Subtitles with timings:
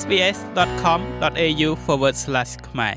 [0.00, 1.68] sbs.com.au/
[2.68, 2.96] ខ្មែរ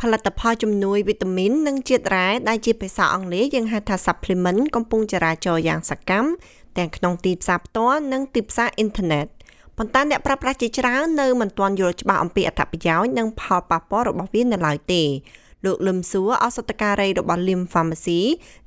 [0.00, 6.28] ផលិតផលជំនួយវីតាមីននិងជាតិរ៉ែដែលជាភាសាអង់គ្លេសយើងហៅថា supplement កំពុងចរាចរយ៉ាងសកម្ម
[6.78, 9.26] ទាំងក្នុងទីផ្សារផ្ទាល់និងទីផ្សារអ៊ីនធឺណិត
[9.76, 15.02] ប៉ុន្តែអ្នកប្រើប្រាស់ជាច្រើននៅមិនទាន់យល់ច្បាស់អំពីអត្ថប្រយោជន៍និងផលប៉ះពាល់របស់វានៅឡើយទេ
[15.64, 18.20] លោកលឹមសួរអសតការីរបស់ Lim Pharmacy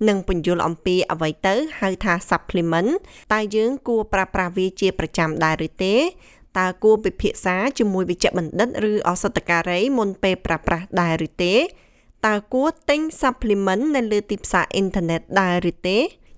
[0.08, 2.92] និងបញ្យល់អំពីអ្វីទៅហៅថា supplement
[3.34, 5.96] តើយើងគួរប្រើប្រាស់វាជាប្រចាំដែរឬទេ
[6.58, 11.56] តើគួរពិភាក្សាជាមួយវិជ្ជបណ្ឌិតឬអសតការីមុនពេលប្រើប្រាស់ដែរឬទេ
[12.28, 15.98] តើគួរទិញ supplement នៅលើទីផ្សារអ៊ីនធឺណិតដែរឬទេ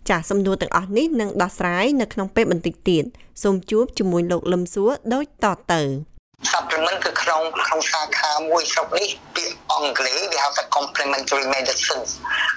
[0.10, 3.04] ចាសសំណួរទាំងអស់នេះនឹងដោះស្រាយនៅក្នុងពេលបន្តិចទៀត
[3.44, 5.82] សូមជួបជាមួយលោកលឹមសួរដូចតទៅ
[6.52, 12.04] supplement គឺក្នុងក្នុងសាខាមួយស្រុកនេះពាក្យអង់គ្លេសគេហៅថា complementary medicine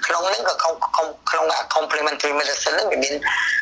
[0.06, 0.74] ក្នុងនេះក៏ក្នុង
[1.30, 1.44] ក្នុង
[1.76, 3.14] complementary medicine ហ្នឹងវាមាន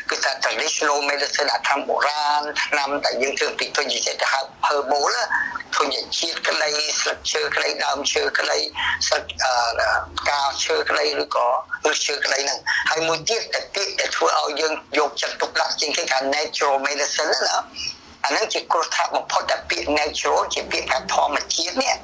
[0.09, 5.05] គឺថា traditional medicine អាថ្នាំបុរាណថ្នាំដែលយើងធ្វើពីទុញ្ញជាតិទៅហៅ herbal
[5.75, 8.57] ទុញ្ញជាតិក្តីស្លឹកឈើក្តីដើមឈើក្តី
[9.07, 9.23] ស្លឹក
[10.19, 11.47] ផ្កាឈើក្តីឬក៏
[11.89, 17.57] ឬឈើក្តីហ្នឹងហើយមួយទៀតដែលពាក្យដែលធ្វើឲ្យយើងយកចិត្តទុកដាក់ជាងគេថា natural medicine ណា
[18.25, 21.95] អានឹងជាគ្រោះថ្នាក់បំផុតដែលពាក្យ natural ជាពាក្យថាធម្មជាតិនេះ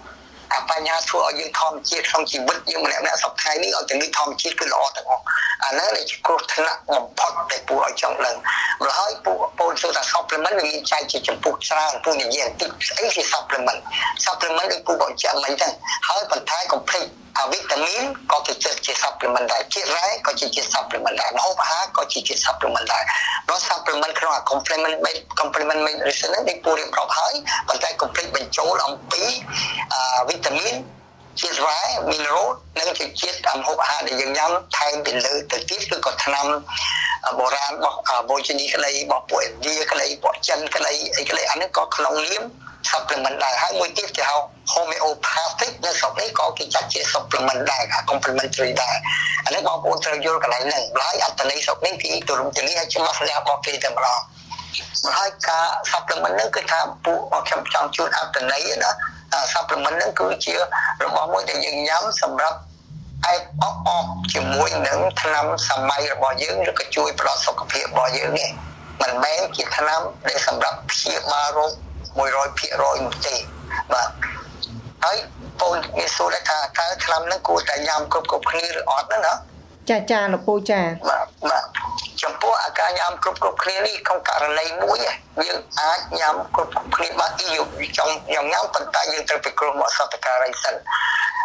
[0.54, 5.24] អាបញ្ហាធ្វើឲ្យយើងធម្មជាតិក្នុងជីវិតយើងម្នាក់ម្នាក់សប្តាហ៍នេះឲ្យទាំងនេះធម្មជាតិគឺល្អទាំងអស់
[5.64, 8.36] អាហ្នឹងជាគ្រោះថ្នាក់បំផុតដែលពូឲ្យចង់ដឹង
[8.82, 13.80] ម្ល៉េះហើយពូពូសួរថា supplement វាមានចែកជាចំពោះច្រើនពូនិយាយបន្តិចស្អីជា supplement
[14.26, 15.74] supplement ដូចពូបញ្ជាក់មិញហ្នឹង
[16.08, 23.04] ហើយបន្ថែម complete អាវីតាមីនក៏គេជាជា supplement ដែរជាតិរ៉ែក៏ជាជា supplement ដែរម្ហូបអាហារក៏ជាជា supplement ដែរ
[23.48, 24.96] ព្រោះ supplement ក្នុងអា complement
[25.40, 27.34] complement medicine នេះពូរៀបរាប់ហើយ
[27.68, 29.24] ប៉ុន្តែ complete បញ្ចូលអំពី
[29.94, 30.76] អាវីតាមីន
[31.42, 31.80] ជាតិរ៉ែ
[32.12, 32.48] mineral
[32.80, 36.46] និងជាជាតិអាហូបអាហារដែលយើងញ៉ាំថែមពីលើទៅទៀតគឺក៏ថ្នាំ
[37.40, 37.98] បុរាណរបស់
[38.30, 42.44] បូជនីក្តីរបស់ពួកឥណ្ឌាក្តីពួកចិនក្តីអីក្តីអានេះក៏ក្នុងនាម
[42.92, 44.36] supplement ដែរហើយមួយទៀតគេហៅ
[44.74, 48.96] homeopathic នៅស្រុកនេះក៏គេចាត់ជា supplement ដែរ complementary ដែរ
[49.46, 54.20] អានេះបងប្អូនត្រូវយល់កន្លែងហ្នឹងឡើយអត្តន័យស្រុកនេះគេទូលំទូលាយឲ្យច្បាស់លាស់របស់គេតែម្ដង
[55.18, 58.92] ហើយការ supplement ហ្នឹងគឺថាពួកខ្ញុំចង់ជួនអត្តន័យណា
[59.54, 60.56] supplement ហ្នឹងគឺជា
[61.04, 62.58] របស់មួយដែលយើងញ៉ាំសម្រាប់
[63.34, 68.50] ឯកអបអបជាមួយនឹងថ្នាំសម័យរបស់យើងឬក៏ជួយផ្ដល់សុខភាពរបស់យើងនេះ
[69.02, 71.72] មិនមែនជាថ្នាំដែលសម្រាប់ព្យាបាលរោគ
[72.18, 73.36] 100%នោះទេ
[73.94, 74.10] បាទ
[75.06, 75.18] ហើយ
[75.60, 79.34] បងមានសួរថាតើថ្នាំហ្នឹងគួរតែញ៉ាំគ្រប់គ្រប់គ្នាឬអត់ណា
[79.90, 81.64] ចាចាលោកពូចាបាទបាទ
[82.22, 84.98] ចំពោះអាការញ៉ាំគ្រប់គ្រប់គ្នានេះក្នុងករណីមួយ
[85.46, 87.68] យើងអាចញ៉ាំគ្រប់គ្រប់គ្នាបាទទីយក
[87.98, 90.76] ចង់ញ៉ាំញ៉ាំប៉ុន្តែយើងត្រូវពិគ្រោះមកសតការីសិន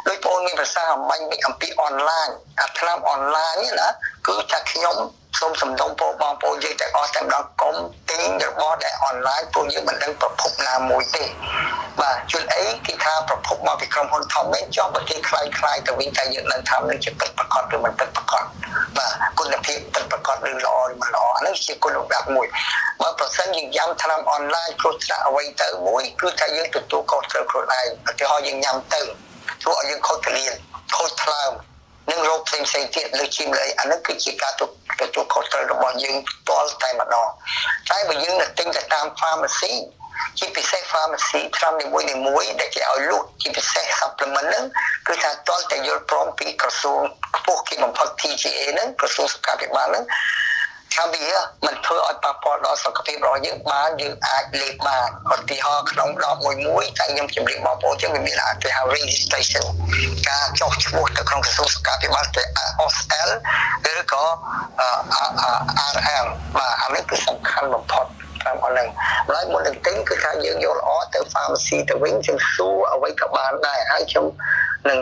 [0.09, 2.29] ដោយបងមានប្រសាអំបញ្ញអំពីអនឡាញ
[2.61, 3.89] អាថ្នាំអនឡាញណា
[4.27, 4.97] គឺថាខ្ញុំ
[5.39, 7.75] សូមសំដងពោបងប្អូនយើងទាំងអស់តែម្ដងកុំ
[8.11, 11.25] ទិញរបស់ដែលអនឡាញពួកយើងមិនដឹងប្រភពណាមួយទេ
[12.01, 18.45] បាទជួនអីគេថាប្រភពមកពីក្រុមហ៊ុនធំវិញចង់ប្រទេសខ្លាំងខ្លាយទៅវិញតែយើងនឹងថានឹងជាពិតប្រកបឬមិនពិតប្រកប
[18.97, 22.47] បាទគុណភាពពិតប្រកបឬល្អឬមិនល្អអានេះជាគុណភាពមួយ
[23.01, 29.01] បើប្រសិនយើងញ៉ាំថ្នាំអនឡាញគ្រោះថ្នាក់អ្វីទៅមួយគឺថាយើងទទួលខុសត្រូវខ្លួនឯងឧទាហរណ៍យើងញ៉ាំទៅ
[29.63, 30.53] ធ្វើឲ្យយើងខូចកលៀន
[30.97, 31.53] ខូចថ្លើម
[32.11, 34.63] និងរោគផ្សេងផ្សេងទៀតលើឈាមលើអានេះគឺជាការទ
[35.15, 37.29] ទួលខុសត្រូវរបស់យើងផ្ទាល់តែម្ដង
[37.91, 39.73] តែបើយើងទៅទិញទៅតាម pharmacy
[40.39, 44.65] ជាពិសេស pharmacy ថ្នាំនីមួយនីមួយដែលគេឲ្យលក់ជាពិសេស supplement ហ្នឹង
[45.07, 47.01] គឺថាតលតែយល់ព្រមពីក្រសួង
[47.37, 50.05] ខ្ពស់គេបំផុត TGA ហ្នឹងក្រសួងសុខាភិបាលហ្នឹង
[50.95, 51.27] ថាវា
[51.67, 59.67] មិនធ្វើឲ្យប៉ះពាល់ដល់សុខភាពរបស់យើងបានយើងអាចលេបបានឧទាហរណ៍ក្នុងដបមួយមួយតែខ្ញុំជម្រាបបងប្អូនចឹងវាមានអាចគេហៅ registration
[60.29, 62.43] ការចុះឈ្មោះទៅក្នុងក្រសួងសុខាភិបាលទៅ
[62.85, 63.31] OSL
[63.93, 64.25] ឬក៏
[65.95, 68.12] RM បាទអានេះគឺសំខាន់បំផុតតាមអនឡាញ
[69.31, 74.27] ហើយមុននឹងទិញគឺថាយើងយកល្អទៅ pharmacy ទៅវិញយើងសួរអ្វីក៏បានដែរហើយខ្ញុំ
[74.89, 74.99] នឹង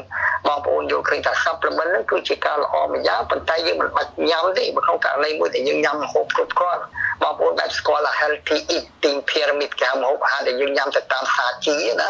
[0.47, 6.82] បងប្អូនយល់ឃើញថា supplement ហ្នឹងគឺជាការល្អមួយយ៉ាងប៉ុន្តែយើងមិនបាច់ញ៉ាំទេបើក្នុងករណីមួយដែលយើងញ៉ាំម្ហូបគ្រប់គ្រាន់
[7.22, 12.08] បងប្អូនដែលស្គាល់ healthy eating pyramid គេហៅម្ហូបអាហារដែលយើងញ៉ាំទៅតាមសាជីណា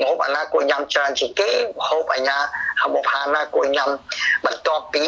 [0.00, 3.90] ម្ហូបអាណាគួរញ៉ាំច្រើនជាងគេម្ហូបអាញាម្ហូបអាហារណាគួរញ៉ាំ
[4.44, 5.06] បន្ទាប់ពី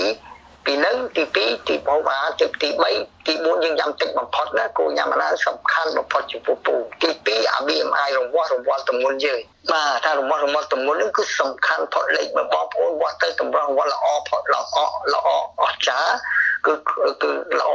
[0.70, 2.68] ពីនឹងទី2ទីបោកអាទីទី
[2.98, 9.40] 3ទី4យើងញ៉ាំទឹកបំផុតណាគោញ៉ាំអាណាសំខាន់បំផុតចំពោះពូទី2អា BMI រង្វាស់រង្វាស់ទម្ងន់យើង
[9.72, 14.78] បាទថារង្វាស់រង្វាស់ទម្ងន់នេះគឺសំខាន់ផុតលេខរបស់បងប្អូនវាស់ទៅតម្រងវាស់ល្អផុតល្អ
[15.12, 15.28] ល្អ
[15.62, 16.12] អស្ចារ្យ
[16.66, 16.72] គឺ
[17.22, 17.30] គឺ
[17.60, 17.70] ល្អ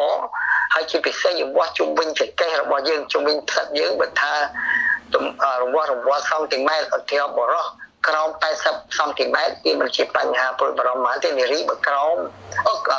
[0.73, 4.33] ហើយជាពិសេសយើងវាស់ជុំវិញចង្កេះរបស់យើងជុំវិញផ្សិតយើងបើថា
[5.61, 7.65] រង្វាស់រង្វាស់សង់ទីម៉ែត្រឧទាហរណ៍បរោះ
[8.07, 8.29] ក្រោម
[8.63, 12.17] 80សង់ទីម៉ែត្រវាមិនជាបញ្ហាព្រួយបារម្ភទេនារីបើក្រោម
[12.67, 12.91] អឺក្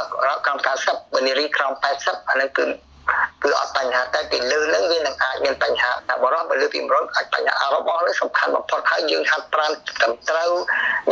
[0.49, 1.73] រោម90បើនារីក្រោម
[2.03, 2.65] 80អានឹងគឺ
[3.43, 10.51] គឺអត់បញ្ហាតែពីលើហ្នឹងវានឹងអាចមានបញ្ហាតែបរិបទលើពី100អាចបញ្ហារបស់នេះសំខាន់បំផុតហើយយើងហាត់ប្រាណត្រឹមត្រូវ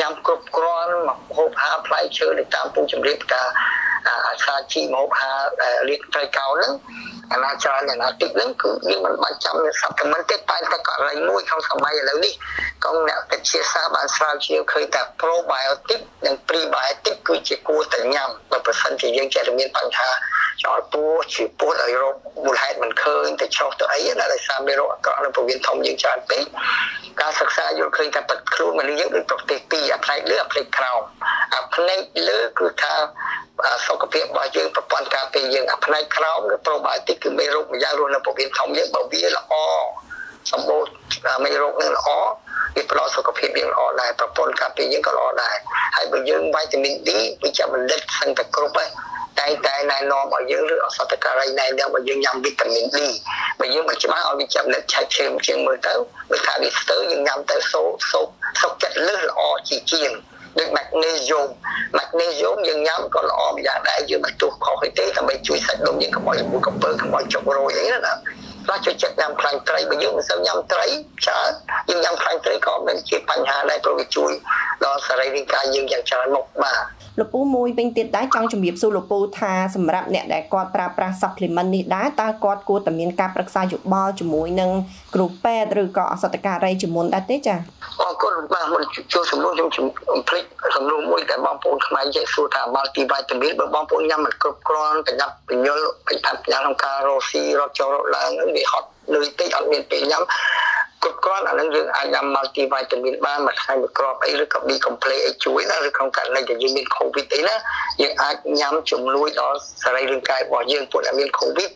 [0.01, 3.49] ញ៉ាំគ្រប់គ្រាន់មកហូបហាផ្លែឈើទៅតាមពូជម្រាបការ
[4.27, 5.33] អាសាជីមកហា
[5.89, 6.73] រៀបត្រីកោហ្នឹង
[7.33, 12.33] អាណាច្រើនអាណាតិចហ្នឹងគឺយើងមិនបាច់ចាំនៅសកម្មទេតែតែករណីមួយក្នុងសម័យឥឡូវនេះ
[12.85, 20.11] កងអ្នកវិទ្យាសាស្ត្របានស្រាវជ្រាវឃើញថា probiotic និង prebiotic គឺជាគួរតែញ៉ាំបើប្រសិនជាយើងចេះតែមានបញ្ហា
[20.65, 22.15] ចោលពោះជាពោះឲ្យរោគ
[22.45, 26.45] មូលហេតុមិនឃើញទៅឆ្លោះទៅអីណាដោយសារមានរោគអាក្រក់នៅពោះវៀនធំយើងច្រើនពេក
[27.21, 31.03] ការសិក្សាយល់ឃើញថាបាត់ខ្លួនមនុស្សយើងដូចប្រទេសពីរអាផ្នែកលើអាផ្នែកក្រោម
[31.55, 32.95] អាផ្នែកលើគឺថា
[33.87, 39.55] សុខភាពរបស់យើងប្រព័ន្ធការពារយើងអាផ្នែកក្រោមគឺ probiotic គឺមេរោគម្យ៉ាងរស់នៅពោះវៀនធំយើងបើវាល្អ
[40.51, 40.83] សម្បូរ
[41.45, 42.09] មេរោគនឹងល្អ
[42.77, 45.57] វាផ្ដល់សុខភាពយើងល្អដែរប្រព័ន្ធការពារយើងក៏ល្អដែរ
[45.97, 47.11] ហើយបើយើងវីតាមីន D
[47.43, 48.91] វាចាំមិនលិតសឹងតែគ្រប់ហើយ
[49.41, 52.99] តែតែណែនាំឲ្យយើងឬអសតការីណែនាំឲ្យយើងញ៉ាំវីតាមីន D
[53.61, 55.95] បើយើងមិនច្បាស់ឲ្យវាចាំនិតឆែកឈាមជាងមើលទៅ
[56.31, 58.21] វាថាវាស្ទើរយើងញ៉ាំទៅសូសូ
[58.61, 60.11] សុខចិត្តលឹះល្អជាជាង
[60.59, 61.47] ដូច magnesium
[61.99, 68.15] magnesium យើងញ៉ាំក៏ល្អម្យ៉ាងដែរយើងមិនទោះខុសទេដើម្បីជួយសាច់ដុំយើងកុំឲ្យមួយកំពើកុំឲ្យចុករយអីណា
[68.67, 70.87] ខ្លះចូលចិត្តញ៉ាំខ្លាញ់ត្រីបើយើងមិនសូវញ៉ាំត្រី
[71.25, 71.51] ច្រើន
[71.89, 74.33] យើងញ៉ាំខ្លាញ់ត្រីក៏មិនជាបញ្ហាដែរព្រោះវាជួយ
[74.85, 84.71] ដល់សរីរាង្គកាយយើងយ៉ាងច្រើនមុខបាទ លោកពូមួយវិញទៀតដែរចង់ជំរាបសួរលោកពូថាសម្រាប់អ្នកដែលគាត់ប្រើប្រាស់ supplement នេះដែរតើគាត់គួរតែមានការប្រឹក្សាយោបល់ជាមួយនឹង
[85.15, 87.59] គ្រូពេទ្យឬក៏អសតការីជាមុនដែរទេចា៎
[88.03, 88.83] អរគុណបាទមុន
[89.13, 89.69] ចូលសំណួរខ្ញុំ
[90.29, 90.45] ភ្លេច
[90.77, 100.23] សំណួរមួយតែបងប្អូនខ្មែរចេះសួរថា multivitamin បើបងប្អូនញ៉ាំមិនគ្រប់គ្រាន់ប្រញាប់ពញ្ញុលពេញថាប្រញាប់ក្នុងការរកស៊ីរកចូលរកឡើងវាហត់លុយតិចអត់មានពេលញ៉ាំ
[101.03, 107.57] គ្រប់គ្រាន់អានឹងយើងអាចញ៉ាំ multivitamin បានមួយថ្ងៃមួយគ្រាប់អីឬក៏ B complex អីជួយណាឬក្នុងករណីដែលយើងមាន covid អីណា
[108.03, 111.71] យើងអាចញ៉ាំជំនួយដល់សរីរាង្គកាយរបស់យើងពួកដែលមាន covid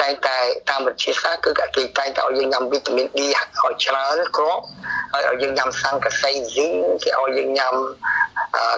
[0.00, 0.38] តែតែ
[0.70, 4.64] តាមវិទ្យាសាស្ត្រគឺគេតែងតែឲ្យយើងញ៉ាំវីតាមីន D ឲ្យច្រើនគ្រាប់
[5.12, 6.72] ហើយឲ្យយើងញ៉ាំសង្កសីស៊ីង
[7.04, 7.74] គេឲ្យយើងញ៉ាំ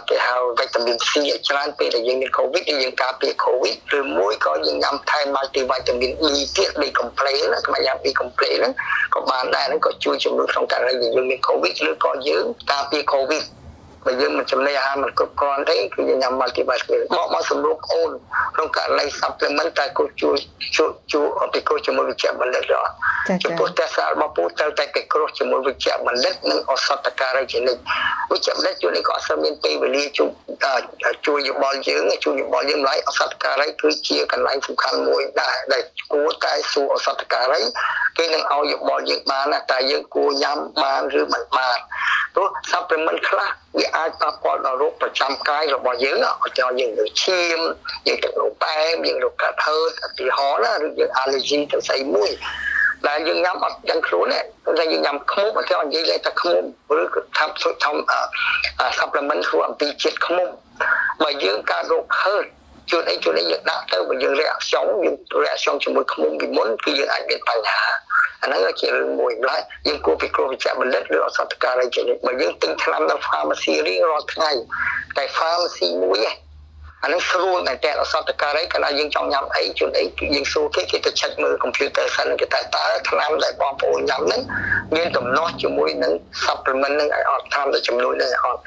[0.08, 8.72] គេហៅវីតាមីន C ឲ្យច្រើនពេលដែលយើងមានកូវីដយើងការពារកូវីដឬមួយក៏យើងញ៉ាំថែម multivitamin E ទៀត B complex ណាខ្ញុំញ៉ាំ B complex ហ្នឹង
[9.14, 13.42] ក៏បានដែរហ្នឹងក៏ជួយជំនួយក្នុងករណីដែលយើងមានកូវីដឬក៏យើងការពារកូវីដ
[14.06, 18.10] បើយើងមិនចំណីអាហារមិនគ្រប់គ្រាន់ទេគឺយើងញ៉ាំ multivitamin បកមកសម្រួលអូន
[18.54, 20.36] ក្នុងករណី supplement តែគូជួយ
[20.76, 22.92] ជួយជួយពីគ្រោះជាមួយវិជ្ជបណ្ឌិតអត់
[23.44, 27.82] ចំពោះតែសាលរបស់ពូត្រូវតែគេគ្រោះជាមួយវិជ្ជបណ្ឌិតនិងអសតការីជានិច្ច
[28.32, 30.30] វិជ្ជបណ្ឌិតជួយនេះក៏អត់មានពេលវេលាជួយ
[31.26, 35.82] ជួយយោបល់យើងជួយយោបល់យើងម្ល៉េះអសតការីគឺជាកន្លែងសំខាន់មួយដែរដែល
[36.12, 37.60] គួរតែសួរអសតការី
[38.18, 41.78] គេនឹងឲ្យយោបល់យើងបានតែយើងគួរញ៉ាំបានឬមិនបាន
[42.34, 47.58] ព្រោះ supplement ខ្លះ វាអាចប៉ះពាល់ដល់រោគប្រចាំកាយរបស់យើងឧទាហរណ៍យើងលើឈាម
[48.06, 52.30] យើងទឹកនោមផ្អែមយើងរោគកាត់ហឺតឧទាហរណ៍ណាឬយើង allergy ទៅស្អីមួយ
[53.08, 54.40] ដែលយើងញ៉ាំអត់ដឹងខ្លួនទេ
[54.78, 56.62] តែយើងញ៉ាំខ្មុំអត់ចេះនិយាយលេថាខ្មុំ
[57.00, 57.96] ឬក៏ថាសុទ្ធធំ
[58.98, 60.48] supplement ធ្វើអំពីជាតិខ្មុំ
[61.22, 62.44] បើយើងការរោគហឺត
[62.90, 67.84] ជួនអីជួនអីយើងដាក់ទៅបើយើងរាក់ខ្យងយើងរាក់ខ្យងជាមួយខ្មុំពីមុនគឺយើងអាចមានបញ្ហា
[68.42, 74.50] អាហ្នឹងជារឿងមួយម្ល៉េះយើងគួរពិគ្រោះវិជ្ជបណ្ឌិតឬអសតការីជានិច្ចបើយើងទិញថ្នាំនៅ pharmacy រៀងរាល់ថ្ងៃ
[75.16, 76.36] តែ pharmacy មួយឯង
[77.02, 80.04] អានឹងស្រួលតែតែអសតការីកាលណាយើងចង់ញ៉ាំអីជួនអី
[80.34, 84.40] យើងសួរគេគេទៅ check មើល computer សិនគេតែតើថ្នាំដែលបងប្អូនញ៉ាំហ្នឹង
[84.94, 86.12] មានដំណោះជាមួយនឹង
[86.44, 88.60] supplement ហ្នឹងឲ្យអត់ថ្នាំទៅចំនួនហ្នឹងឲ្យអត់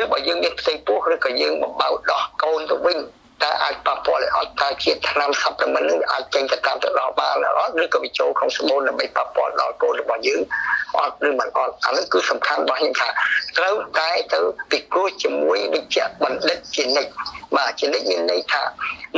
[0.00, 2.98] ឬបើយើងមានផ្ទៃពោះឬក៏យើងបំបៅដោះកូនទៅវិញ
[3.42, 10.40] តើអាចប៉ះពាល់ឲ្យអត់ថាជាថ្នាំ supplement នឹងអាចចេញទៅតាមទៅដល់បានអត់ឬក៏វាចូលក្នុងស្បូនដើម្បីប៉ះពាល់ដល់កូនរបស់យើង
[10.98, 13.08] អត់ឬមិនអត់អានេះគឺសំខាន់របស់ខ្ញុំថា
[13.58, 17.10] ត្រូវតែទៅពិគ្រោះជាមួយវិជ្ជបណ្ឌិតជានិច្ច
[17.56, 18.62] បាទជានិច្ចមានន័យថា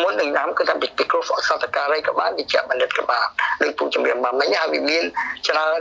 [0.03, 3.27] មុននឹងញ៉ាំគឺថាពិគ្រោះសតការីក៏បានវិជ្ជបណ្ឌិតក៏បាន
[3.63, 5.05] ដូចពូជំរាបមកមិញហើយវាមាន
[5.49, 5.81] ច្រើន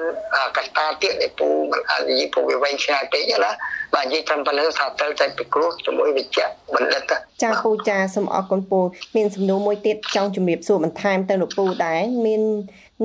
[0.58, 3.52] កត្តាទៀតដែលពូមិនអាចនិយាយពូវាវែងឆ្ងាយពេកណា
[3.94, 6.40] បាទនិយាយត្រឹមប៉ុណ្្នឹងថាត្រូវតែពិគ្រោះជាមួយវិជ្ជ
[6.76, 7.12] បណ្ឌិត
[7.44, 8.80] ចាពូចាសូមអរគុណពូ
[9.16, 12.42] មានសំណួរមួយទៀតចង់ជំរាបសួរបន្ថែមទៅលោកពូដែរមាន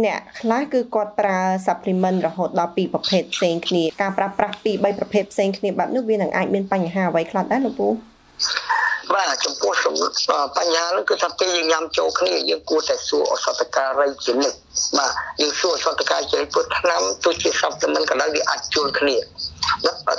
[0.04, 7.88] អ្នកខ្លះគឺគាត់ប្រើ supplement រហូតដល់ពីរប្រភេទផ្សេងគ្នាការប្រើប្រាស់ពីរបីប្រភេទផ្សេងគ្នាបែបនោះវានឹងអាចមានបញ្ហាអ្វីខ្លះដែរលោកពូ
[9.14, 9.73] បាទចំពោះ
[10.59, 14.59] បញ្ហានោះគឺថាពេលយើងញ៉ាំចូលគ្នាយើងគួរតែសួរអសតការីជានិច្ច
[14.99, 19.16] បាទយើងសួរអសតការីជាពុទ្ធឆ្នាំទោះជា supplement ក៏ដោយវាអាចជួលគ្នា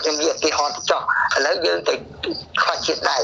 [0.01, 1.01] ខ្ញុំនិយាយឧទាហរណ៍ចោះ
[1.35, 1.93] ឥឡូវយើងទៅ
[2.61, 3.23] ខ្វះជាតិដែក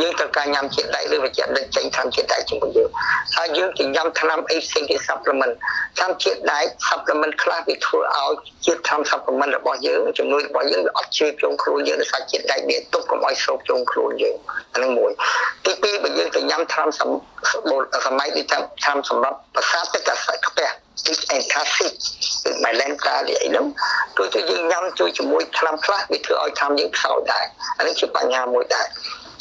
[0.00, 2.88] យើងត្រូវការញ៉ាំជាតិដែកឬវិជ្ជាដឹកចេញថ្នាំជាតិដែកជាមួយយើង
[3.36, 5.54] ហើយយើងទៅញ៉ាំថ្នាំអីផ្សេងគេ supplement
[5.98, 8.32] ថ្នាំជាតិដែក supplement ខ្លះវាធ្វើឲ្យ
[8.66, 14.36] ជាតិថ្នាំ supplement របស់យើងជំនួយរបស់យើងវាអត់ជឿជុំខ្លួនយើងដោយសារជាតិដែកវាទប់កុំឲ្យស្រូបជុំខ្លួនយើង
[14.74, 15.10] អានឹងមួយ
[15.66, 17.02] ទីពីរបើយើងទៅញ៉ាំថ្នាំស
[18.18, 20.68] ម័យនេះថ្នាំសម្រាប់ប្រសាទទឹកអាស្រ័យខ្ពះ
[21.00, 21.94] stick and acid
[22.44, 23.66] គឺ Malenta នេះអីហ្នឹង
[24.18, 27.44] គឺទៅយើងញ៉ាំជួយជាមួយថ្នាំខ្លះវាធ្វើឲ្យថ្នាំយើងខ្សោយដែរ
[27.78, 28.86] អានេះជាបញ្ហាមួយដែរ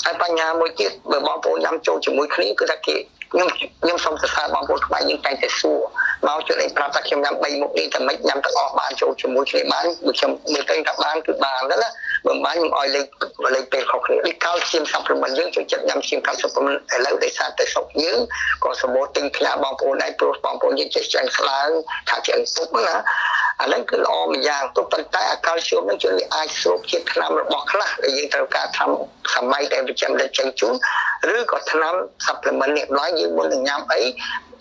[0.05, 2.95] ហើយបញ្ហាមួយទៀតបើបងប្អូនញ៉ាំចូលជាមួយគ្នាគឺថាគេ
[3.31, 3.48] ខ្ញុំ
[3.83, 5.79] ខ្ញុំសូមសរសើរបងប្អូនខ្មែរយើងតែងតែសួរ
[6.27, 11.89] មកជួយឲ្យប្រាប់ថាខ្ញុំញ៉ាំ3មុខនេះតែមិនញ៉ាំទាំងអស់បានចូលជាមួយគ្នាបានបើខ្ញុំមើលទៅថាបានគឺបានទៅណា
[12.25, 13.06] បើបានខ្ញុំឲ្យលេខ
[13.56, 18.20] លេខពេលខុសគ្នានេះកោឈាម supplement យើងចូលចិត្តញ៉ាំឈាមកាល់ supplement ឥឡូវដោយសារតែស្រុកយើង
[18.63, 21.70] ក៏សម្បូរទិញផ្ញើបងប្អូនដែរព្រោះបងប្អូនយើងចេះច្រើនស្ឡើង
[22.10, 22.96] ថាជាងពុកណា
[23.62, 28.88] អាហ្នឹងគឺល្អម្យ៉ាងទោះប៉ុន្តែអាកាល់ស្យូមហ្នឹងជួយអាចស្រូបជាតិថ្នាំរបស់ខ្លះដែលយើងត្រូវការធ្វើ
[29.36, 30.74] សម័យដែលប្រចាំលេខចេញជូន
[31.36, 31.94] ឬក៏ថ្នាំ
[32.27, 34.01] supplement នេះឡើយយើងមុននឹងញ៉ាំអី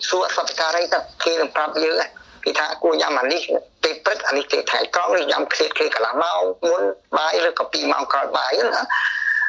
[0.09, 1.95] សួរសត្វការីថាគេនឹងប្រាប់យើង
[2.43, 3.41] គេថាគួរញ៉ាំអានេះ
[3.83, 6.81] ពេលព្រឹកអានេះទេថ្ងៃត្រង់នេះញ៉ាំឃ្លាតឃ្លាតកន្លះម៉ោងមុន
[7.17, 8.81] បាយឬក៏2ម៉ោងក្រោយបាយណា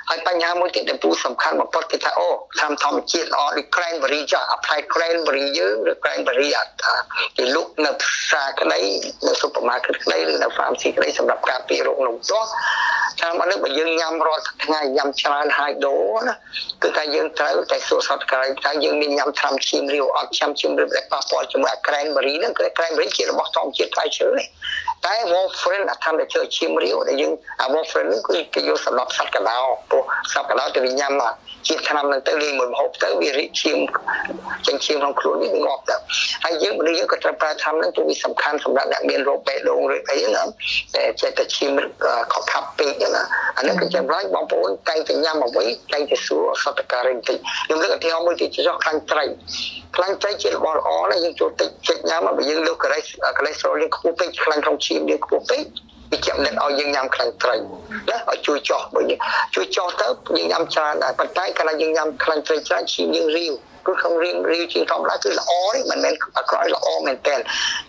[0.09, 2.29] ហើយបញ្ហាមួយទៀតដែលពូសំខាន់បំផុតគឺថាអូ
[2.61, 6.95] តាមធម្មជាតិល្អដូច cranberry ចាស់ apply cranberry យើងឬ cranberry អត់ថា
[7.37, 8.81] គេលក់នៅផ្សារក្តី
[9.27, 12.45] នៅ supermarket ក្តីឬនៅ pharmacy ក្តីសម្រាប់ការពាររោគនោះទោះ
[13.23, 16.35] តាមអត់បើយើងញ៉ាំរាល់ថ្ងៃញ៉ាំច្រើនហើយដូរណា
[16.83, 24.47] គឺថាយើងត្រូវតែសួរសត្វក្រៃថាយើងមានញ៉ាំត្រាំឈាមរាវអត់ញ៉ាំឈាមរាវដែលប៉ះពាល់ជាមួយ cranberry ហ្នឹងគឺ cranberry ជារបស់ធម្មជាតិផ្លែឈើនេះ
[25.07, 27.33] តែ warfarin អត្ថនឈើឈាមរាវដែលយើង
[27.75, 29.61] warfarin គឺគេយកសម្រាប់សត្វកណ្ដោ
[29.95, 31.13] ព្រោះសត្វកណ្ដោទៅវាញ៉ាំ
[31.69, 33.79] ជាតិថ្នាំហ្នឹងទៅលេងមួយម្ហូបទៅវារីកឈាម
[34.67, 35.97] ចេញឈាមក្នុងខ្លួនវាងាប់ទៅ
[36.45, 40.47] ហើយយើងមនុស្សយើងក៏ត្រូវប្រើថ្នាំហ្នឹងព្រោះវាសំខាន់សម្រាប់អ្នកមានរោគបេះដូងឬអីហ្នឹង
[40.95, 41.71] តែចេះតែឈាម
[42.33, 43.25] ខកខាប់ពេកហ្នឹងណា
[43.59, 49.25] អានេះគឺចម្រាញ់បងប្អូនតែងតែញ៉ាំអ្វីតែងតែសួរសតការីបន្តិចខ្ញុំលើកឧទាហរណ៍មួយទៀតចោះខ្លាញ់ត្រី
[49.97, 53.05] ខ្លាញ់ត្រីជារបស់ល្អណាស់យើងចូលតិចចិត្តញ៉ាំបើយើងលើកកូលេស
[53.39, 55.65] កូលេស្តេរ៉ុលយើងខ្ពស់ពេកខ្លាញ់ក្នុងឈាមយើងខ្ពស់ពេក
[56.13, 59.21] វាចាំនិតឲ្យយើងញ៉ាំខ្លាំងត្រីណាឲ្យជួយចោះបើយើង
[59.55, 60.07] ជួយចោះទៅ
[60.37, 63.53] យើងញ៉ាំច្រើនដែរប៉ុន្តែកាលណាយើងញ៉ាំខ្លាំងត្រីច្រើនឈាមយើងរាវ
[63.87, 67.37] គឺក្នុងរៀងរាវជាងធម្មតាគឺល្អទេមិនមែនអាក្រក់ល្អមែនតើ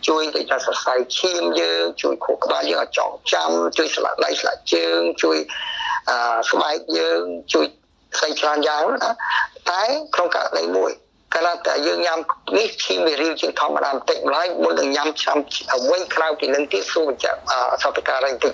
[0.07, 5.37] ជួយទៅថាសរសៃឈាមយើងជួយខួរក្បាលយើងឲ្យចងចាំជួយស្លាក់ដៃស្លាក់ជើងជួយ
[6.09, 6.17] អឺ
[6.49, 7.21] ស្បែកយើង
[7.53, 7.65] ជួយ
[8.15, 9.11] ផ្សេងច្រើនយ៉ាងណា
[9.71, 9.83] តែ
[10.15, 10.91] ក្នុងករណីមួយ
[11.33, 12.19] កាលតែយើងញ៉ាំ
[12.57, 15.37] នេះឈាមវារាវជាងធម្មតាបន្តិចម្ល៉េះមុននឹងញ៉ាំឆ្នាំ
[15.73, 17.39] អ្វីក្រៅពីនឹងទៀតសួរបញ្ជាក់
[17.83, 18.53] សតការីបន្តិច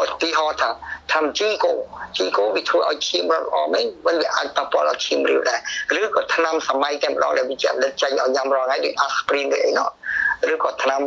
[0.00, 0.68] ឧទាហរណ៍ថា
[1.12, 1.72] ធ្វើជីកូ
[2.16, 5.60] ជីកូវាធ្វើឲ្យឈាមរត់អមហ្នឹងមិនវាអាចប៉ះពាល់ដល់ឈាមរាវដែរ
[6.00, 9.88] ឬក៏ថ្នាំសម័យតែម្ដងដែលវាចាក់ដិតចេញឲ្យញ៉ាំរាល់ថ្ងៃដូច aspirin ឬអីនោះ
[10.52, 11.00] ឬក៏ថ្នាំ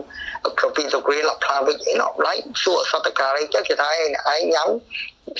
[0.60, 2.34] clopidogrel ផ្លាវិចអីនោះឡៃ
[2.64, 3.90] សួរសតការីចេះគេថា
[4.34, 4.70] ឯងញ៉ាំ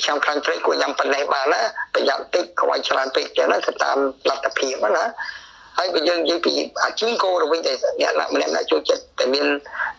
[0.00, 1.62] ខ្ញុំខ្លាំងពេកគួរញ៉ាំប៉ុណ្ណេះបានណា
[1.94, 5.04] ប្រយ័ត្នតិចកុំឲ្យច្រើនពេកចឹងណាទៅតាមលទ្ធភាពណា
[5.78, 6.52] ហើយបើយើងនិយាយពី
[6.84, 9.46] អាជីកូទៅវិញតែអ្នកម្នាក់ម្នាក់ចូលចិត្តតែមាន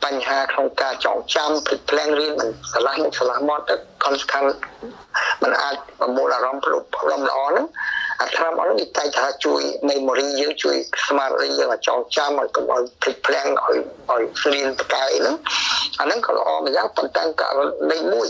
[0.06, 4.44] បញ្ហាក្នុងការចងចាំភ្លេចភ្លាំងរៀនមិនឆ្លាស់មុខឆ្លាស់មាត់ទៅខនស្ខាន
[5.42, 7.66] มันអាចប្រមូលអារម្មណ៍ព្រលព្រលំល្អហ្នឹង
[8.22, 10.76] អាត្រាំអត់នេះតែថាជួយ memory យើងជួយ
[11.08, 13.78] ស្មារតីយើងឲ្យចងចាំឲ្យកុំឲ្យភ្លេចភ្លាំងឲ្យ
[14.12, 15.36] ឲ្យរៀនប្រកែកហ្នឹង
[16.00, 17.60] អាហ្នឹងក៏ល្អម្យ៉ាងប៉ុន្តែករ
[17.92, 18.28] ណីមួយ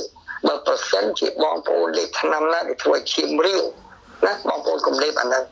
[0.47, 3.61] បើប្រសិនជាបងប្អូនលេខឆ្នាំណាដែលធ្វើឲ្យឈាមរាវ
[4.25, 5.43] ណាបងប្អូនកុំលេបអាហ្នឹង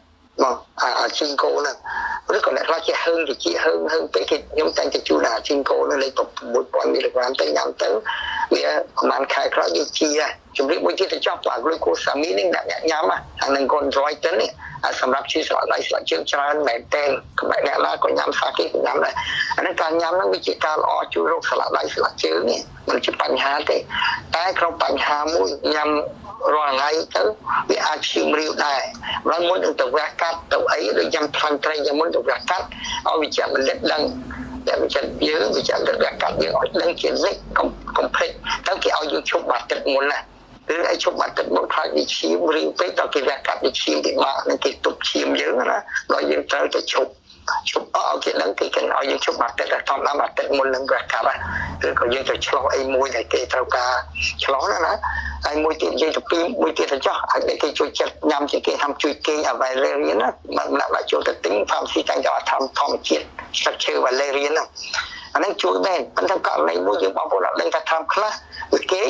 [0.41, 0.55] មក
[0.99, 1.77] អាជីងកូហ្នឹង
[2.35, 5.35] ឬក៏អ្នកខ្លះជាហឹងជាជាហឹងហឹងពេកគេខ្ញុំតែងតែជូនអា
[8.51, 10.11] ជីងកូហ្នឹងលេខ6000មីលីក្រាមទៅញ៉ាំទៅវាប្រហែលខែក្រោយវាជា
[10.55, 14.49] ជំរាបមួយទៀតទៅចប់អា glucosamine នេះអ្នកញ៉ាំអានឹង chondroitin នេះ
[15.01, 17.03] សម្រាប់ជាស្រដៃស្លាកជើងច្រើនមែនតើ
[17.39, 19.13] ក្បែរអ្នកណាក៏ញ៉ាំសាគេក៏ញ៉ាំដែរ
[19.57, 22.59] អានេះការញ៉ាំហ្នឹងវាជាការល្អជួយរោគស្លាកដៃស្លាកជើងនេះ
[22.89, 23.77] មិនជាបញ្ហាទេ
[24.35, 25.89] តែក្នុងបញ្ហាមួយញ៉ាំ
[26.53, 27.23] រាល់ថ្ងៃទៅ
[27.69, 28.81] វាអាចឈាមរាវដែរ
[29.29, 32.65] ហើយមុននឹងទៅវះកាត់ទៅអីដូចយ៉ាងខ្លាំងត្រីយ៉ាងមុនទៅវះកាត់
[33.07, 34.87] ឲ្យវាចាំលិតដឹងតែវិចិត្រយើងវិចិត្រទៅវះកាត់យើងឲ្យដឹងជានិចកុំកុំភ្លេចទៅគេឲ្យយើងឈប់បាត់ទឹកមុនណាឬឲ្យឈប់បាត់ទឹក មុន
[41.73, 45.77] ខ្លាចវាឈាមរាវពេកដល់គេវះកាត់វាឈាមពិបាកនឹងគេទប់ឈាមយើងណា
[46.11, 46.37] ដល់យើ
[47.43, 51.25] ងត្រូវទៅឈប់ជប់អស់គេដឹងគេគេឲ្យយើងជប់អាទិត្យធម្មតាអាទិត្យមុននឹងវាកាប់
[51.87, 53.91] ឬក៏យើងទៅឆ្លោះអីមួយដែលគេត្រូវការ
[54.43, 54.93] ឆ្លោះណាណា
[55.45, 63.23] ហើយមួយទៀតយើងទៅពីមួយទៀតទៅចោះហើយគេជួយចិត្តញ៉ាំជាគេធ្វើជួយគេអាវ៉ាលេរៀនណាមិនដាក់ដាក់ចូលទៅទិញផាមស៊ីតាំងយកធម្មធម្មជាតិ
[63.59, 64.65] ស្លឹកឈើវ៉ាលេរៀនណា
[65.35, 68.31] អានេះជួយមែនប៉ុន្តែករណីមួយយើងបងប្អូនអត់ដឹងថាធ្វើខ្លះ
[68.71, 69.03] គឺគេ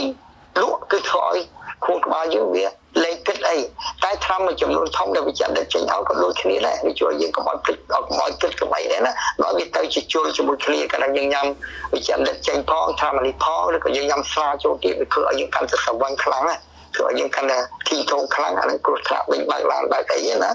[0.62, 1.40] លក់គឺធ្វើឲ្យ
[1.86, 2.66] ខួរក្បាលយើងវា
[3.04, 3.58] លេខគិតអី
[4.04, 9.12] តែថ្នាំមួយចំនួនធំដែលវាចាត់ដឹកចេញឲ្យក៏ដូចគ្នាដែរវាជួយយើងកុំឲ្យគិតកុំឲ្យគិតកុំអីដែរណា
[9.42, 11.46] ដល់វាទៅជាជួលជាមួយគ្នាកាលណាយើងញ៉ាំ
[11.94, 16.56] វាចាត់ដឹកចេញផងថ្នាំនេះផងឬក៏យើងញ៉ាំស្រាចូលទៀតវាធ្វើឲ្យយើងកាន់តែស្រវឹងខ្លាំងណា
[16.96, 20.52] ធ្វើធ្វើឲ្យយើងកាន់តែទីធំខ្លាំងអាហ្នឹងគ្រោះថ្នាក់វិញបើកឡានបើកអីណា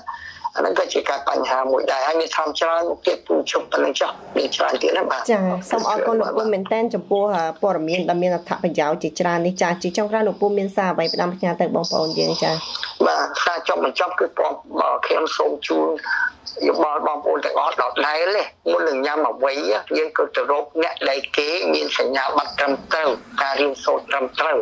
[0.57, 5.39] អាហ្នឹងក៏ជាការបញ្ហាមួយដែរហើយមានធម្មច្រើនទៀតពូជប់ប៉ុណ្្នឹងចោះមានច្រើនទៀតណាបាទចា
[5.71, 7.25] សូមអរគុណលោកពូមែនតែនចំពោះ
[7.63, 12.53] ព័ត៌មានដែលមានអត្ថប្រយោជន៍ជាច្រើននេះចាជាចុងក្រោយលោកពូមានសារអ្វីផ្ដាំផ្ញើទៅបងប្អូនយើងចា
[13.07, 14.27] បាទសារចុងបញ្ចប់គឺ
[15.07, 15.89] ខ្ញុំសូមជូន
[16.67, 19.53] យោបល់បងប្អូនទាំងអស់ដល់ដែរទេមុននឹងញ៉ាំអ្វី
[19.99, 23.11] យើងក៏ទៅរកអ្នកដែលគេមានសញ្ញាបត្រត្រឹមត្រូវ
[23.43, 24.59] ការរៀនសូត្រត្រឹមត្រូវ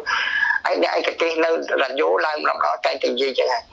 [0.66, 1.50] ហើយអ្នកឯកទេសនៅ
[1.82, 3.64] រ៉ាឌីយ៉ូឡើងម្ដងតែតែនិយាយចឹងហើយ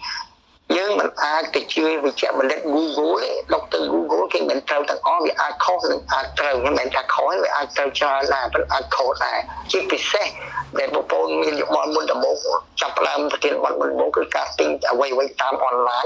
[0.77, 9.39] យើងមិនអាចទៅជឿវិជ្ជបណ្ឌិត Google ទេដុកទ័រ Google គេមិនត្រូវទាំងអស់វាអាចខុសនិងអាចត្រូវមិនមែនថាខុសវាអាចត្រូវច្រើនដែរប៉ុន្តែអាចខុសដែរ
[9.71, 10.27] ជាពិសេស
[10.79, 12.35] ដែលបងប្អូនមានយោបល់មុនដំបូង
[12.81, 16.05] ចាប់ផ្ដើមប្រធានបទមុនដំបូងគឺការទិញអ្វីអ្វីតាមអនឡាញ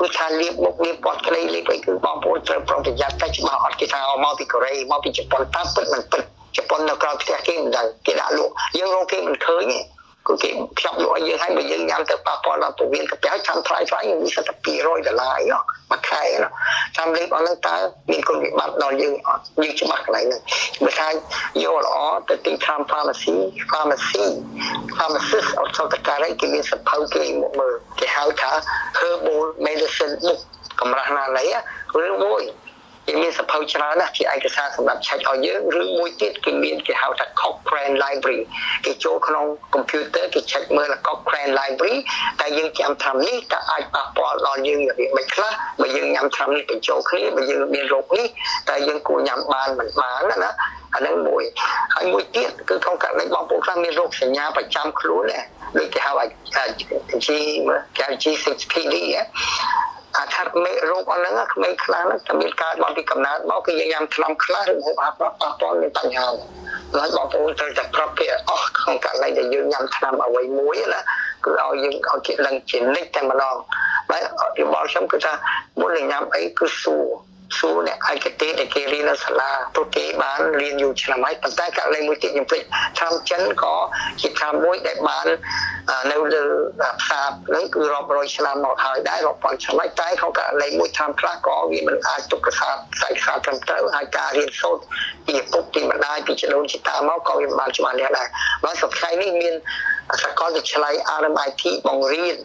[0.00, 6.24] គឺថាលៀបមុខលៀបពណ៌ក្លេលៀបអីគឺបងប្អូនត្រូវប្រុងប្រយ័ត្នតែច្បាស់អត់គេថាមកពីកូរ៉េមកពីជប៉ុនតាមពិតមិនពិត
[6.56, 9.80] ជប៉ុននៅក្រៅផ្ទះគេមិនដឹងគេដាក់លក់យើងរកគេមិនឃើញទេ
[10.28, 15.44] គឺគេខ្ចប់លក់ឲ្យយើងហើយបើយើងញ៉ាំទៅប៉ះពាល់ដល់ពោះវៀនកាពះចាំថ្លៃថ្លៃវាសិតតែ200ដុល្លារអី
[15.90, 16.48] មួយខែណា
[16.96, 17.76] ចាំលេបអស់ហ្នឹងតើ
[18.10, 20.40] មានគុណវិបត្តិដល់យើងអត់យើងច្បាស់កន្លែងហ្នឹង
[20.84, 21.08] បើថា
[21.64, 21.96] យកល្អ
[22.28, 23.36] ទៅទីខាង pharmacy
[23.72, 24.26] pharmacy
[24.96, 28.50] pharmacist អត់ចូលទៅការគេមានសភៅគេមកមើលគេហៅថា
[28.98, 30.40] herbal medicine book
[30.80, 31.44] កម្រាស់ណាណី
[32.04, 32.42] ឬមួយ
[33.06, 38.42] គេមានសភៅច្រើនណាស់ជាឯកសារសម្រាប់ឆែកឲ្យយើងឬមួយទៀតគេមានគេហៅថា Cochrane Library
[38.84, 39.44] គេចូលក្នុង
[39.74, 41.96] computer គេឆែកមើល Cochrane Library
[42.40, 48.26] តែយើងចាំត្រាំនេះតើអាចប៉ះពាល់ដល់យើងរបៀបមិនខ្លះបើយើងញ៉ាំត្រាំនេះបញ្ចូលគ្នាបើយើងមានរោគនេះ
[48.70, 50.50] តើយើងគួរញ៉ាំបានមិនបានណា
[50.94, 51.44] អានឹងមួយ
[51.94, 55.44] ហើយមួយទៀតគឺក្នុងករណីបងប្អូនខ្លះមានរោគសញ្ញាប្រចាំខ្លួនដែរ
[55.78, 56.12] ដូចគេហៅ
[56.54, 56.64] ថា
[57.24, 57.28] G
[57.96, 58.94] គេហៅ G6PD
[60.24, 66.26] អាថាមេរោគអស់ហ្នឹងក្មេងខ្លះហ្នឹងតែមានកើតមកពីកំណើតមកគឺយើងញ៉ាំថ្នាំខ្លះឬហូបអាហារប៉ះពាល់មានបញ្ហា
[66.94, 71.00] ហើយបងប្អូនត្រូវតែប្រាប់គេអស់ក្នុងករណីដែលយើងញ៉ាំថ្នាំអ្វីមួយណា
[71.44, 73.56] គឺឲ្យយើងឲ្យគេដឹងជានិច្ចតែម្ដង
[74.10, 74.22] ហើយ
[74.58, 75.32] យោបល់ខ្ញុំគឺថា
[75.80, 77.06] មុននឹងញ៉ាំអីគឺសួរ
[77.58, 82.62] សួរអ្នកឯកទេសដែលគេរៀននៅសាលាព្រោះគេបានរៀនយូរឆ្នាំហើយប៉ុន្តែករណីមួយទៀតខ្ញុំភ្លេច
[82.98, 83.74] ឆ្នាំចិនក៏
[84.20, 85.26] ជាឆ្នាំមួយដែលបាន
[86.12, 86.44] នៅលើ
[87.00, 94.82] ផ្សារហ្នឹងគឺរាប់រយឆ្នាំមកហើយដែររាប់ពាន់ឆ្នាំហើយតែក្នុងករណីមួយឆ្នាំខ្លះក៏វាមិនអាចទុកកសាខ្សែខ្សែត្រឹមត្រូវហើយការរៀនសូត្រ
[95.26, 98.28] ពីឪពុកពីម្ដាយពីជីដូនជីតាមកក៏វាមិនបានច្បាស់លាស់ដែរ
[98.64, 99.54] បើសប្តាហ៍នេះមាន
[100.22, 102.36] សកលវិទ្យាល័យ RMIT បង្រៀន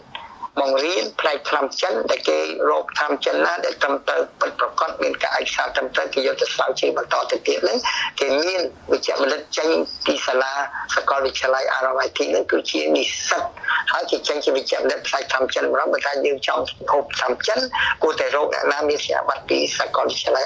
[0.58, 2.38] បង្រៀនផ្នែកថ្នាំចិនដែលគេ
[2.70, 7.78] រកថ្នាំចិនណាដែលត្រឹមត្រូវពិតប្រាកដមានការឯកសារត្រឹមត្រូវគេយកទៅស្រាវជ្រាវបន្តទៅទៀតហ្នឹង
[8.20, 9.70] គេមានវិជ្ជបណ្ឌិតចេញ
[10.06, 10.54] ពីសាលា
[10.96, 13.44] សាកលវិទ្យាល័យ RMIT ហ្នឹងគឺជានិស្សិត
[13.92, 17.60] ហើយគេចេញជាវិជ្ជបណ្ឌិតផ្នែកថ្នាំចិនម្ដងបើថាយើងចង់ហូបថ្នាំចិន
[18.04, 20.46] គួរតែរកអ្នកណាមានសិក្ខាប័ត្រពីសាកលវិទ្យាល័យ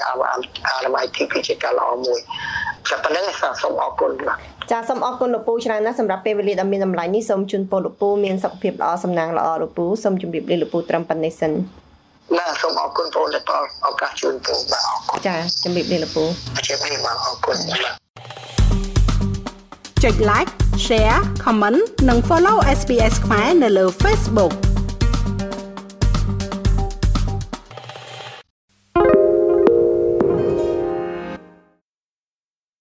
[0.82, 2.20] RMIT គឺជាការល្អមួយ
[2.88, 3.26] តែប៉ុណ្្នឹង
[3.62, 11.52] សូមអរគុណបាទ ចាសូមអរគុណលោកពូច្រើនណាស់សម្រាប់ពេលវេលាដ៏មានតម្លៃនេះសូមជូនពរលោកពូមានសុខភាពល្អសំណាងល្អលោកពូសូមជម្រាបលាលោកពូត្រឹមប៉ុណ្ណេះសិន
[12.36, 16.24] បាទសូមអរគុណបងដែលផ្ដល់ឱកាសជូនពូបាទអរគុណចាជម្រាបលាលោកពូ
[16.68, 17.94] ជម្រាបលាបាទអរគុណបាទ
[20.02, 20.50] ចុច like
[20.86, 24.73] share comment និង follow SPS ខ្មែរនៅលើ Facebook